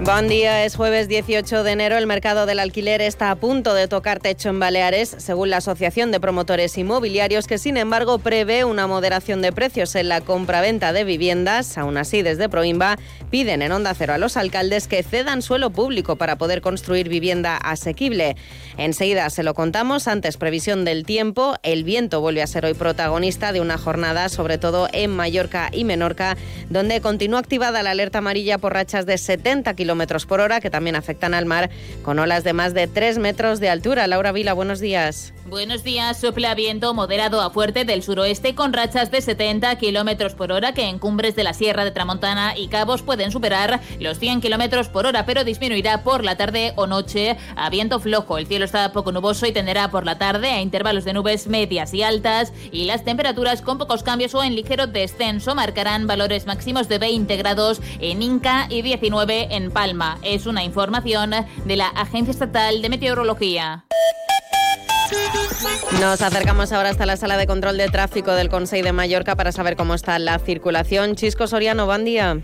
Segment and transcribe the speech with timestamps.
[0.00, 1.96] Buen día, es jueves 18 de enero.
[1.96, 6.10] El mercado del alquiler está a punto de tocar techo en Baleares, según la Asociación
[6.10, 11.04] de Promotores Inmobiliarios, que sin embargo prevé una moderación de precios en la compraventa de
[11.04, 11.78] viviendas.
[11.78, 12.98] Aún así, desde Proimba
[13.30, 17.56] piden en Onda Cero a los alcaldes que cedan suelo público para poder construir vivienda
[17.56, 18.36] asequible.
[18.76, 20.06] Enseguida se lo contamos.
[20.08, 21.54] Antes, previsión del tiempo.
[21.62, 25.84] El viento vuelve a ser hoy protagonista de una jornada, sobre todo en Mallorca y
[25.84, 26.36] Menorca,
[26.68, 30.70] donde continúa activada la alerta amarilla por rachas de 70 kilómetros kilómetros por hora, que
[30.70, 31.68] también afectan al mar,
[32.02, 34.06] con olas de más de 3 metros de altura.
[34.06, 35.34] Laura Vila, buenos días.
[35.46, 36.20] Buenos días.
[36.20, 40.88] Sopla viento moderado a fuerte del suroeste con rachas de 70 kilómetros por hora que
[40.88, 45.04] en cumbres de la Sierra de Tramontana y Cabos pueden superar los 100 kilómetros por
[45.04, 48.38] hora, pero disminuirá por la tarde o noche a viento flojo.
[48.38, 51.92] El cielo está poco nuboso y tenderá por la tarde a intervalos de nubes medias
[51.92, 56.88] y altas y las temperaturas con pocos cambios o en ligero descenso marcarán valores máximos
[56.88, 60.18] de 20 grados en Inca y 19 en Palma.
[60.22, 61.32] Es una información
[61.66, 63.84] de la Agencia Estatal de Meteorología.
[66.00, 69.52] Nos acercamos ahora hasta la sala de control de tráfico del Consejo de Mallorca para
[69.52, 71.16] saber cómo está la circulación.
[71.16, 72.38] Chisco Soriano, buen día.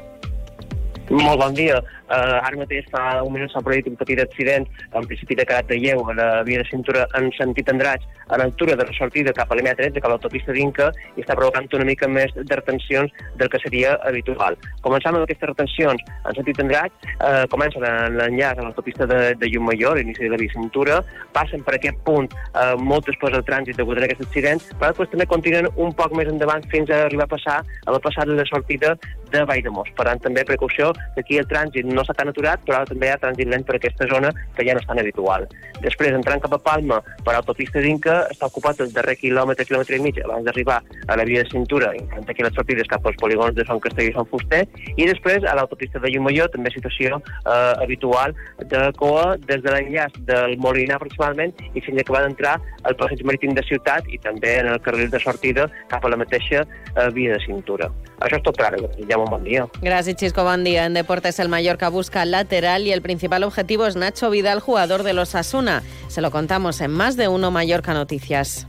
[1.09, 1.83] Muy buen día.
[2.11, 5.79] Uh, ara mateix fa un minut s'ha produït un petit accident, en principi de caràcter
[5.79, 9.51] lleu, a la via de cintura en sentit Andratx, a l'altura de la sortida cap
[9.51, 13.51] a l'M13, cap a l'autopista d'Inca, i està provocant una mica més de retencions del
[13.53, 14.59] que seria habitual.
[14.83, 19.53] Començant amb aquestes retencions en sentit Andratx, uh, comencen en l'enllaç a l'autopista de, de
[19.55, 21.01] Llumaior, inici de la via cintura,
[21.37, 25.15] passen per aquest punt uh, molt després del trànsit degut a aquest accident, però després
[25.15, 28.47] també continuen un poc més endavant fins a arribar a passar a la passada de
[28.51, 28.97] sortida
[29.31, 29.89] de Vall de Mos.
[29.97, 33.09] Per tant, també precaució, que aquí el trànsit no no s'ha tan aturat, però també
[33.09, 35.47] hi ha trànsit lent per aquesta zona que ja no és tan habitual.
[35.85, 40.05] Després, entrant cap a Palma, per autopista d'Inca, està ocupat el darrer quilòmetre, quilòmetre i
[40.05, 43.57] mig, abans d'arribar a la via de cintura, en aquí les sortides cap als polígons
[43.57, 44.65] de Sant Castell i Sant Fuster,
[44.97, 48.35] i després a l'autopista de Llumalló, també situació eh, habitual
[48.73, 52.57] de coa des de l'enllaç del Molinar aproximadament i fins a va d'entrar
[52.89, 56.19] al passeig marítim de ciutat i també en el carril de sortida cap a la
[56.21, 57.91] mateixa eh, via de cintura.
[58.21, 58.81] Això és tot per ara.
[59.09, 59.67] Ja bon dia.
[59.81, 60.45] Gràcies, Xisco.
[60.45, 60.85] Bon dia.
[60.89, 65.13] En Deportes, el Mallorca busca lateral y el principal objetivo es Nacho Vidal, jugador de
[65.13, 65.83] los Asuna.
[66.09, 68.67] Se lo contamos en más de uno Mallorca Noticias.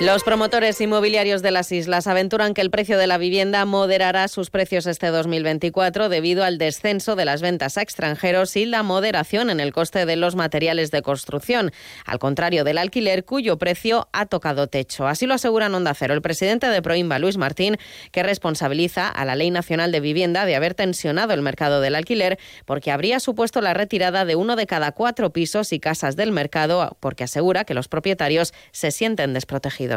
[0.00, 4.48] Los promotores inmobiliarios de las islas aventuran que el precio de la vivienda moderará sus
[4.48, 9.58] precios este 2024 debido al descenso de las ventas a extranjeros y la moderación en
[9.58, 11.72] el coste de los materiales de construcción,
[12.06, 15.08] al contrario del alquiler cuyo precio ha tocado techo.
[15.08, 17.76] Así lo asegura Onda Cero el presidente de Proimba, Luis Martín,
[18.12, 22.38] que responsabiliza a la Ley Nacional de Vivienda de haber tensionado el mercado del alquiler
[22.66, 26.96] porque habría supuesto la retirada de uno de cada cuatro pisos y casas del mercado
[27.00, 29.87] porque asegura que los propietarios se sienten desprotegidos.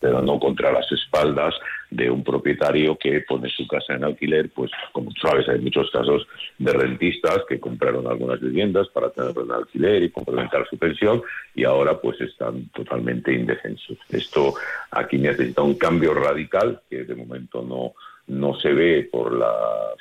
[0.00, 1.54] Pero no contra las espaldas
[1.90, 6.26] de un propietario que pone su casa en alquiler, pues como sabes, hay muchos casos
[6.58, 11.22] de rentistas que compraron algunas viviendas para tenerlo en alquiler y complementar su pensión
[11.54, 13.96] y ahora pues están totalmente indefensos.
[14.10, 14.54] Esto
[14.90, 17.92] aquí necesita un cambio radical que de momento no,
[18.26, 19.54] no se ve por la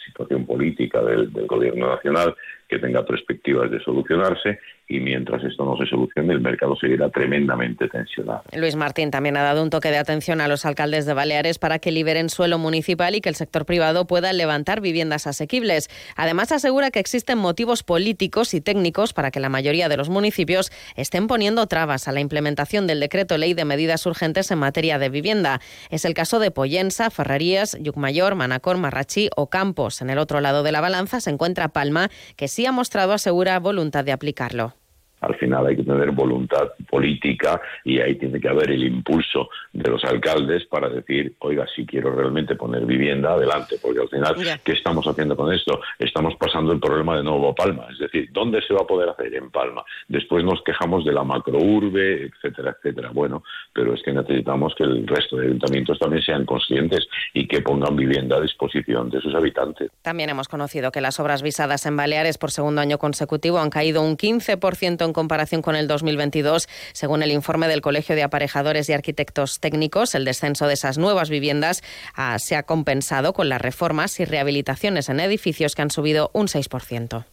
[0.05, 2.35] situación política del, del gobierno nacional
[2.67, 7.87] que tenga perspectivas de solucionarse y mientras esto no se solucione el mercado seguirá tremendamente
[7.87, 8.43] tensionado.
[8.53, 11.79] Luis Martín también ha dado un toque de atención a los alcaldes de Baleares para
[11.79, 15.89] que liberen suelo municipal y que el sector privado pueda levantar viviendas asequibles.
[16.15, 20.71] Además asegura que existen motivos políticos y técnicos para que la mayoría de los municipios
[20.95, 25.09] estén poniendo trabas a la implementación del decreto ley de medidas urgentes en materia de
[25.09, 25.61] vivienda.
[25.89, 30.01] Es el caso de Pollensa, Ferrerías, Yucmayor, Manacor, Marrachí o Campos.
[30.01, 33.59] En el otro lado de la balanza se encuentra Palma, que sí ha mostrado, asegura,
[33.59, 34.74] voluntad de aplicarlo.
[35.25, 39.89] Al final hay que tener voluntad política y ahí tiene que haber el impulso de
[39.89, 44.71] los alcaldes para decir, oiga, si quiero realmente poner vivienda, adelante, porque al final, ¿qué
[44.73, 45.81] estamos haciendo con esto?
[45.99, 49.09] Estamos pasando el problema de nuevo a Palma, es decir, ¿dónde se va a poder
[49.09, 49.33] hacer?
[49.35, 49.83] En Palma.
[50.07, 53.09] Después nos quejamos de la macrourbe, etcétera, etcétera.
[53.11, 53.43] Bueno,
[53.73, 57.95] pero es que necesitamos que el resto de ayuntamientos también sean conscientes y que pongan
[57.95, 59.91] vivienda a disposición de sus habitantes.
[60.01, 64.01] También hemos conocido que las obras visadas en Baleares por segundo año consecutivo han caído
[64.01, 66.69] un 15% en comparación con el 2022.
[66.93, 71.31] Según el informe del Colegio de Aparejadores y Arquitectos Técnicos, el descenso de esas nuevas
[71.31, 71.81] viviendas
[72.13, 76.47] ah, se ha compensado con las reformas y rehabilitaciones en edificios que han subido un
[76.47, 77.25] 6%.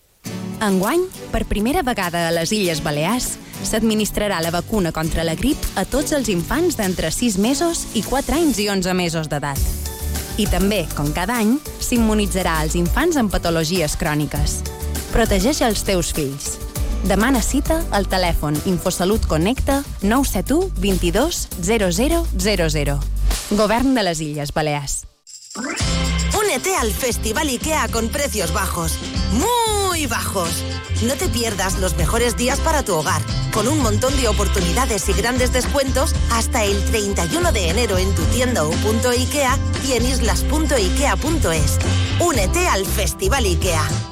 [0.62, 1.02] Enguany,
[1.32, 3.32] per primera vegada a les Illes Balears,
[3.66, 8.38] s'administrarà la vacuna contra la grip a tots els infants d'entre 6 mesos i 4
[8.38, 9.58] anys i 11 mesos d'edat.
[10.38, 14.60] I també, com cada any, s'immunitzarà als infants amb patologies cròniques.
[15.10, 16.61] Protegeix els teus fills.
[17.02, 22.98] Demana cita al telèfon Infosalut Connecta 971 22 0000.
[23.50, 25.02] Govern de les Illes Balears.
[26.38, 28.94] Únete al Festival IKEA con precios bajos.
[29.32, 30.62] Muy bajos.
[31.02, 33.20] No te pierdas los mejores días para tu hogar,
[33.52, 38.22] con un montón de oportunidades y grandes descuentos hasta el 31 de enero en tu
[38.26, 39.58] tienda o punto IKEA
[39.88, 41.78] y en islas.ikea.es.
[42.20, 44.11] Únete al Festival IKEA.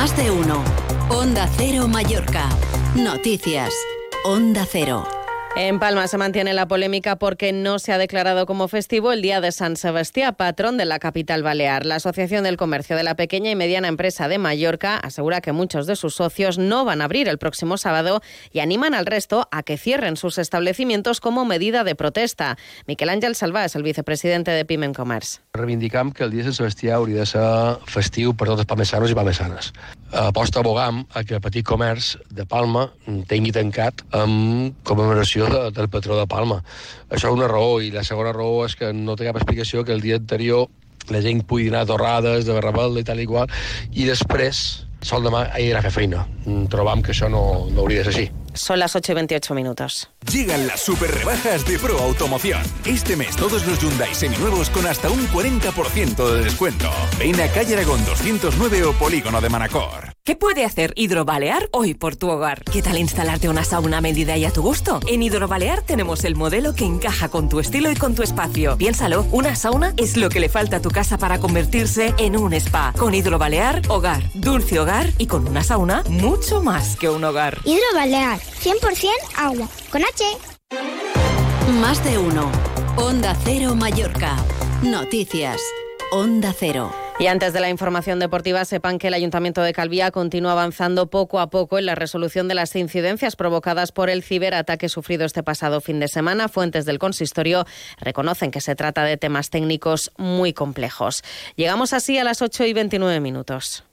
[0.00, 0.64] Más de uno.
[1.10, 2.48] Onda Cero Mallorca.
[2.96, 3.74] Noticias.
[4.24, 5.19] Onda Cero.
[5.56, 9.40] En Palma se mantiene la polémica porque no se ha declarado como festivo el Día
[9.40, 11.84] de San Sebastián, patrón de la capital balear.
[11.84, 15.88] La Asociación del Comercio de la Pequeña y Mediana Empresa de Mallorca asegura que muchos
[15.88, 19.64] de sus socios no van a abrir el próximo sábado y animan al resto a
[19.64, 22.56] que cierren sus establecimientos como medida de protesta.
[22.86, 25.40] Miquel Ángel Salvà es el vicepresidente de Pimem Commerce.
[25.52, 27.26] Reivindicam que el dia de Sant Sebastià hauria
[27.90, 29.74] festiu per tots els i palmesanes.
[30.10, 32.88] Aposta abogam a que petit comerç de Palma
[33.30, 36.58] tingui tancat amb commemoració de, del patró de Palma.
[37.08, 39.94] Això és una raó, i la segona raó és que no té cap explicació que
[39.94, 40.66] el dia anterior
[41.14, 43.50] la gent pugui anar a torrades, de Barrabel i tal i qual,
[43.94, 46.26] i després, sol demà, ahir a fer feina.
[46.70, 48.39] Trobam que això no, no hauria de ser així.
[48.54, 50.10] Son las 8 y 28 minutos.
[50.30, 52.62] Llegan las super rebajas de Pro Automoción.
[52.84, 56.90] Este mes todos los Hyundai seminuevos con hasta un 40% de descuento.
[57.18, 60.09] Ven a Calle Aragón 209 o Polígono de Manacor.
[60.22, 62.62] ¿Qué puede hacer Hidrobalear hoy por tu hogar?
[62.64, 65.00] ¿Qué tal instalarte una sauna a medida y a tu gusto?
[65.06, 68.76] En Hidrobalear tenemos el modelo que encaja con tu estilo y con tu espacio.
[68.76, 72.52] Piénsalo, una sauna es lo que le falta a tu casa para convertirse en un
[72.52, 72.92] spa.
[72.98, 77.58] Con Hidrobalear, hogar, dulce hogar y con una sauna, mucho más que un hogar.
[77.64, 80.24] Hidrobalear, 100% agua, con H.
[81.80, 82.52] Más de uno.
[82.96, 84.36] Onda Cero Mallorca.
[84.82, 85.60] Noticias.
[86.12, 86.92] Onda Cero.
[87.20, 91.38] Y antes de la información deportiva, sepan que el Ayuntamiento de Calvía continúa avanzando poco
[91.38, 95.82] a poco en la resolución de las incidencias provocadas por el ciberataque sufrido este pasado
[95.82, 96.48] fin de semana.
[96.48, 97.66] Fuentes del consistorio
[97.98, 101.22] reconocen que se trata de temas técnicos muy complejos.
[101.56, 103.84] Llegamos así a las 8 y 29 minutos.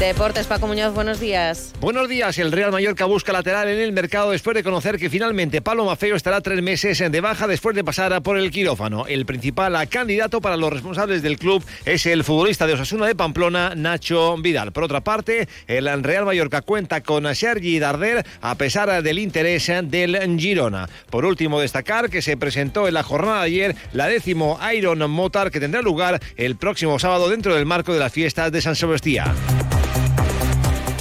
[0.00, 1.74] Deportes, Paco Muñoz, buenos días.
[1.78, 2.38] Buenos días.
[2.38, 6.16] El Real Mallorca busca lateral en el mercado después de conocer que finalmente Pablo Mafeo
[6.16, 9.06] estará tres meses de baja después de pasar por el quirófano.
[9.06, 13.74] El principal candidato para los responsables del club es el futbolista de Osasuna de Pamplona,
[13.76, 14.72] Nacho Vidal.
[14.72, 20.38] Por otra parte, el Real Mallorca cuenta con Sergi Darder a pesar del interés del
[20.40, 20.88] Girona.
[21.10, 25.50] Por último, destacar que se presentó en la jornada de ayer la décimo Iron Motor
[25.50, 29.36] que tendrá lugar el próximo sábado dentro del marco de las fiestas de San Sebastián.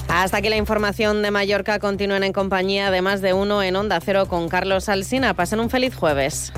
[0.09, 1.79] Hasta aquí la información de Mallorca.
[1.79, 5.35] Continúen en compañía de más de uno en Onda Cero con Carlos Alsina.
[5.35, 6.51] Pasen un feliz jueves.